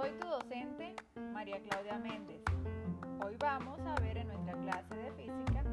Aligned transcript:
Soy 0.00 0.10
tu 0.20 0.28
docente, 0.28 0.94
María 1.32 1.58
Claudia 1.60 1.98
Méndez. 1.98 2.40
Hoy 3.20 3.34
vamos 3.40 3.80
a 3.80 4.00
ver 4.00 4.16
en 4.18 4.28
nuestra 4.28 4.52
clase 4.52 4.94
de 4.94 5.10
física 5.14 5.64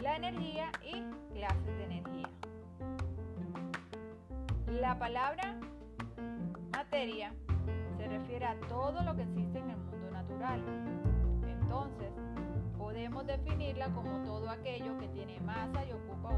la 0.00 0.16
energía 0.16 0.70
y 0.84 1.02
clases 1.32 1.78
de 1.78 1.84
energía. 1.84 2.28
La 4.66 4.98
palabra 4.98 5.58
materia 6.76 7.32
se 7.96 8.06
refiere 8.06 8.44
a 8.44 8.60
todo 8.68 9.02
lo 9.02 9.16
que 9.16 9.22
existe 9.22 9.60
en 9.60 9.70
el 9.70 9.78
mundo 9.78 10.10
natural. 10.10 10.62
Entonces, 11.48 12.10
podemos 12.76 13.26
definirla 13.26 13.88
como 13.94 14.22
todo 14.26 14.50
aquello 14.50 14.98
que 14.98 15.08
tiene 15.08 15.40
masa 15.40 15.86
y 15.86 15.92
ocupa 15.92 16.29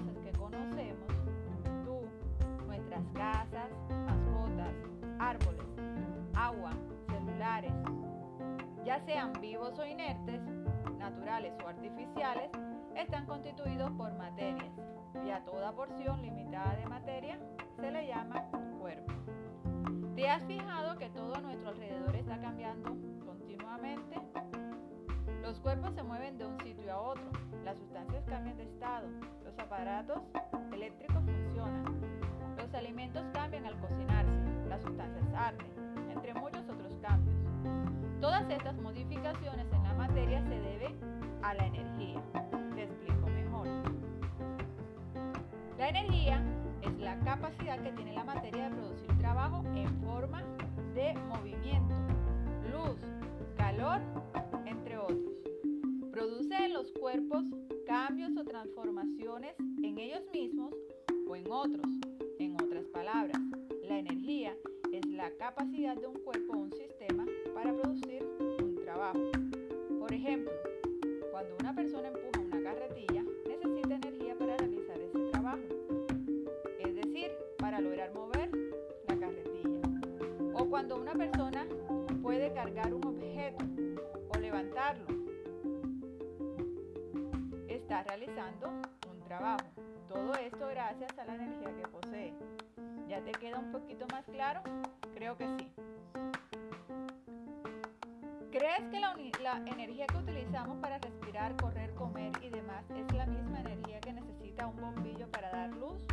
cosas 0.00 0.18
que 0.24 0.32
conocemos, 0.32 1.08
tú, 1.84 2.00
nuestras 2.66 3.04
casas, 3.14 3.70
mascotas, 4.06 4.74
árboles, 5.18 5.66
agua, 6.34 6.72
celulares, 7.08 7.72
ya 8.84 8.98
sean 9.00 9.32
vivos 9.40 9.78
o 9.78 9.84
inertes, 9.84 10.40
naturales 10.98 11.52
o 11.64 11.68
artificiales, 11.68 12.50
están 12.96 13.26
constituidos 13.26 13.90
por 13.92 14.12
materias 14.14 14.72
y 15.24 15.30
a 15.30 15.44
toda 15.44 15.72
porción 15.72 16.22
limitada 16.22 16.76
de 16.76 16.86
materia 16.86 17.38
se 17.76 17.90
le 17.90 18.06
llama 18.06 18.44
cuerpo. 18.78 19.12
¿Te 20.14 20.28
has 20.28 20.42
fijado 20.44 20.98
que 20.98 21.08
todo 21.10 21.34
a 21.34 21.40
nuestro 21.40 21.70
alrededor 21.70 22.16
está 22.16 22.40
cambiando 22.40 22.96
continuamente? 23.24 24.20
Los 25.42 25.60
cuerpos 25.60 25.94
se 25.94 26.02
mueven 26.02 26.38
de 26.38 26.44
las 27.70 27.78
sustancias 27.78 28.24
cambian 28.26 28.56
de 28.56 28.64
estado, 28.64 29.06
los 29.44 29.56
aparatos 29.56 30.18
eléctricos 30.72 31.22
funcionan, 31.22 31.84
los 32.58 32.74
alimentos 32.74 33.22
cambian 33.32 33.64
al 33.64 33.78
cocinarse, 33.78 34.68
las 34.68 34.82
sustancias 34.82 35.24
arden, 35.36 35.68
entre 36.10 36.34
muchos 36.34 36.68
otros 36.68 36.92
cambios. 37.00 37.36
Todas 38.20 38.50
estas 38.50 38.74
modificaciones 38.78 39.66
en 39.72 39.82
la 39.84 39.94
materia 39.94 40.42
se 40.42 40.58
deben 40.58 40.96
a 41.44 41.54
la 41.54 41.64
energía. 41.64 42.20
Te 42.74 42.82
explico 42.82 43.28
mejor. 43.28 43.68
La 45.78 45.90
energía 45.90 46.42
es 46.82 46.98
la 46.98 47.20
capacidad 47.20 47.78
que 47.78 47.92
tiene 47.92 48.14
la 48.14 48.24
materia 48.24 48.68
de 48.68 48.74
producir 48.74 49.16
trabajo 49.18 49.62
en 49.76 50.02
forma 50.02 50.42
de 50.96 51.14
movimiento, 51.28 51.94
luz, 52.72 52.98
calor, 53.56 54.00
los 56.80 56.92
cuerpos 56.92 57.44
cambios 57.86 58.34
o 58.38 58.42
transformaciones 58.42 59.54
en 59.82 59.98
ellos 59.98 60.22
mismos 60.32 60.74
o 61.28 61.36
en 61.36 61.44
otros. 61.52 61.84
En 62.38 62.54
otras 62.54 62.86
palabras, 62.86 63.36
la 63.86 63.98
energía 63.98 64.56
es 64.90 65.04
la 65.08 65.30
capacidad 65.36 65.94
de 65.94 66.06
un 66.06 66.14
cuerpo 66.20 66.54
o 66.54 66.58
un 66.60 66.72
sistema 66.72 67.26
para 67.52 67.74
producir 67.74 68.26
un 68.62 68.76
trabajo. 68.76 69.20
Por 69.98 70.10
ejemplo, 70.14 70.52
cuando 71.30 71.54
una 71.60 71.74
persona 71.74 72.08
empuja 72.08 72.40
una 72.46 72.62
carretilla, 72.62 73.24
necesita 73.46 73.96
energía 73.96 74.38
para 74.38 74.56
realizar 74.56 74.98
ese 74.98 75.18
trabajo 75.32 75.60
para 77.58 77.78
lograr 77.82 78.14
mover 78.14 78.50
la 79.06 79.16
carretilla. 79.18 79.90
O 80.54 80.64
cuando 80.64 80.96
una 80.96 81.12
persona 81.12 81.66
puede 82.22 82.50
cargar 82.54 82.94
un 82.94 83.04
objeto 83.04 83.66
o 84.34 84.38
levantarlo, 84.38 85.19
está 87.90 88.04
realizando 88.04 88.68
un 89.10 89.20
trabajo. 89.24 89.66
Todo 90.08 90.32
esto 90.34 90.68
gracias 90.68 91.10
a 91.18 91.24
la 91.24 91.34
energía 91.34 91.74
que 91.74 91.88
posee. 91.88 92.32
¿Ya 93.08 93.20
te 93.20 93.32
queda 93.32 93.58
un 93.58 93.72
poquito 93.72 94.06
más 94.12 94.24
claro? 94.26 94.62
Creo 95.12 95.36
que 95.36 95.48
sí. 95.58 95.72
¿Crees 98.52 98.88
que 98.92 99.00
la, 99.00 99.16
la, 99.42 99.56
energía 99.66 100.06
que 100.06 100.18
utilizamos 100.18 100.78
para 100.78 100.98
respirar, 100.98 101.56
correr, 101.56 101.92
comer 101.94 102.30
y 102.40 102.50
demás 102.50 102.84
es 102.90 103.12
la 103.12 103.26
misma 103.26 103.58
energía 103.58 103.98
que 103.98 104.12
necesita 104.12 104.68
un 104.68 104.76
bombillo 104.76 105.28
para 105.32 105.50
dar 105.50 105.70
luz? 105.70 106.06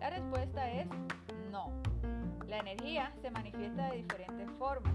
La 0.00 0.10
respuesta 0.10 0.68
es 0.68 0.88
no. 1.52 1.70
La 2.48 2.58
energía 2.58 3.12
se 3.22 3.30
manifiesta 3.30 3.90
de 3.90 3.98
diferentes 3.98 4.50
formas 4.58 4.94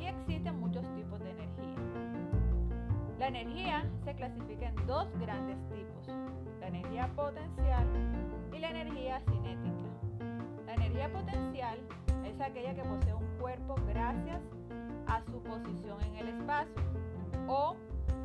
y 0.00 0.06
existen 0.06 0.37
La 3.30 3.40
energía 3.40 3.84
se 4.06 4.14
clasifica 4.14 4.68
en 4.68 4.86
dos 4.86 5.06
grandes 5.20 5.58
tipos, 5.68 6.16
la 6.60 6.68
energía 6.68 7.08
potencial 7.14 7.86
y 8.50 8.58
la 8.58 8.70
energía 8.70 9.20
cinética. 9.20 9.84
La 10.64 10.72
energía 10.72 11.12
potencial 11.12 11.78
es 12.24 12.40
aquella 12.40 12.74
que 12.74 12.82
posee 12.84 13.12
un 13.12 13.26
cuerpo 13.38 13.74
gracias 13.86 14.40
a 15.08 15.20
su 15.20 15.42
posición 15.42 16.00
en 16.04 16.16
el 16.16 16.28
espacio 16.28 16.82
o 17.48 17.76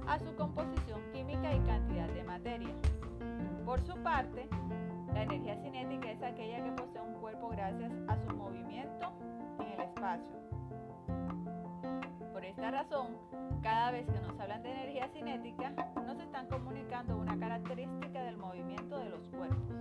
a 0.07 0.19
su 0.19 0.33
composición 0.37 1.01
química 1.11 1.53
y 1.53 1.59
cantidad 1.59 2.07
de 2.07 2.23
materia. 2.23 2.73
Por 3.65 3.81
su 3.81 3.97
parte, 4.03 4.47
la 5.13 5.23
energía 5.23 5.57
cinética 5.57 6.11
es 6.11 6.23
aquella 6.23 6.63
que 6.63 6.71
posee 6.81 7.01
un 7.01 7.15
cuerpo 7.15 7.49
gracias 7.49 7.91
a 8.07 8.15
su 8.15 8.33
movimiento 8.37 9.11
en 9.59 9.67
el 9.67 9.81
espacio. 9.81 10.42
Esta 12.63 12.77
razón, 12.77 13.17
cada 13.61 13.91
vez 13.91 14.05
que 14.05 14.21
nos 14.21 14.39
hablan 14.39 14.63
de 14.63 14.71
energía 14.71 15.09
cinética, 15.09 15.71
nos 15.97 16.17
están 16.17 16.47
comunicando 16.47 17.17
una 17.17 17.37
característica 17.37 18.23
del 18.23 18.37
movimiento 18.37 18.99
de 18.99 19.09
los 19.09 19.19
cuerpos. 19.27 19.75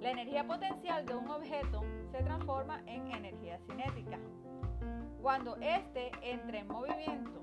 La 0.00 0.12
energía 0.12 0.46
potencial 0.46 1.04
de 1.04 1.16
un 1.16 1.28
objeto 1.28 1.82
se 2.12 2.22
transforma 2.22 2.80
en 2.86 3.10
energía 3.10 3.58
cinética. 3.66 4.20
Cuando 5.20 5.56
éste 5.56 6.12
entra 6.22 6.60
en 6.60 6.68
movimiento, 6.68 7.42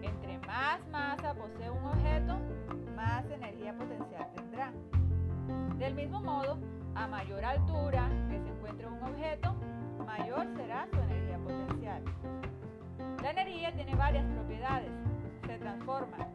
entre 0.00 0.38
más 0.38 0.88
masa 0.88 1.34
posee 1.34 1.68
un 1.68 1.84
objeto, 1.84 2.38
más 2.96 3.30
energía 3.30 3.76
potencial 3.76 4.32
tendrá. 4.34 4.72
Del 5.76 5.94
mismo 5.94 6.22
modo, 6.22 6.58
a 6.94 7.06
mayor 7.06 7.44
altura 7.44 8.08
que 8.30 8.40
se 8.40 8.48
encuentre 8.48 8.86
un 8.86 9.02
objeto, 9.02 9.54
mayor 10.06 10.46
será 10.56 10.88
su. 10.90 11.03
Energía 13.36 13.72
tiene 13.72 13.96
varias 13.96 14.24
propiedades, 14.26 14.92
se 15.44 15.58
transforma, 15.58 16.28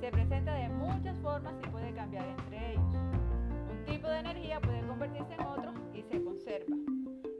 se 0.00 0.08
presenta 0.12 0.54
de 0.54 0.68
muchas 0.68 1.18
formas 1.18 1.52
y 1.60 1.68
puede 1.68 1.92
cambiar 1.92 2.28
entre 2.28 2.74
ellos. 2.74 2.94
Un 2.94 3.84
tipo 3.84 4.06
de 4.06 4.18
energía 4.20 4.60
puede 4.60 4.86
convertirse 4.86 5.34
en 5.34 5.40
otro 5.40 5.74
y 5.92 6.02
se 6.02 6.22
conserva. 6.22 6.76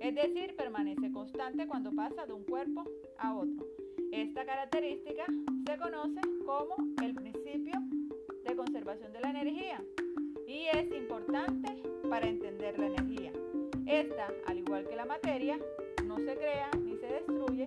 Es 0.01 0.17
decir, 0.17 0.57
permanece 0.57 1.13
constante 1.13 1.69
cuando 1.69 1.93
pasa 1.93 2.27
de 2.27 2.33
un 2.33 2.43
cuerpo 2.43 2.83
a 3.19 3.35
otro. 3.35 3.65
Esta 4.11 4.45
característica 4.45 5.27
se 5.65 5.79
conoce 5.79 6.21
como 6.45 6.75
el 7.01 7.15
principio 7.15 7.81
de 8.45 8.57
conservación 8.57 9.13
de 9.13 9.21
la 9.21 9.31
energía 9.31 9.81
y 10.49 10.67
es 10.77 10.91
importante 10.91 11.81
para 12.11 12.27
entender 12.27 12.77
la 12.81 12.87
energía. 12.87 13.31
Esta, 13.87 14.27
al 14.49 14.59
igual 14.59 14.89
que 14.89 14.97
la 14.97 15.05
materia, 15.05 15.57
no 16.05 16.19
se 16.19 16.35
crea 16.35 16.69
ni 16.83 16.97
se 16.97 17.07
destruye, 17.07 17.65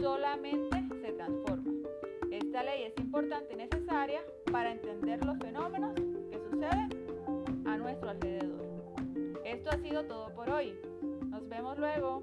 solamente 0.00 0.76
se 1.02 1.12
transforma. 1.12 1.72
Esta 2.30 2.62
ley 2.62 2.84
es 2.84 2.98
importante 2.98 3.52
y 3.52 3.56
necesaria 3.56 4.20
para 4.50 4.72
entender 4.72 5.24
los 5.24 5.38
fenómenos 5.38 5.94
que 5.94 6.38
suceden 6.50 7.66
a 7.66 7.76
nuestro 7.76 8.10
alrededor. 8.10 8.60
Esto 9.44 9.70
ha 9.70 9.78
sido 9.78 10.04
todo 10.04 10.32
por 10.34 10.50
hoy. 10.50 10.78
Nos 11.30 11.48
vemos 11.48 11.78
luego. 11.78 12.22